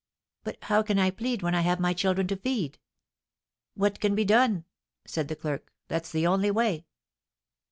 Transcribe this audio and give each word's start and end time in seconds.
'But 0.43 0.57
how 0.63 0.81
can 0.81 0.97
I 0.97 1.11
plead 1.11 1.43
when 1.43 1.53
I 1.53 1.61
have 1.61 1.79
my 1.79 1.93
children 1.93 2.25
to 2.29 2.35
feed?' 2.35 2.79
'What 3.75 3.99
can 3.99 4.15
be 4.15 4.25
done?' 4.25 4.65
said 5.05 5.27
the 5.27 5.35
clerk; 5.35 5.71
'that's 5.89 6.09
the 6.11 6.25
only 6.25 6.49
way!'" 6.49 6.87